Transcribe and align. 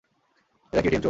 এরা 0.73 0.81
কি 0.81 0.87
এটিএম 0.87 0.93
চোর? 0.93 0.99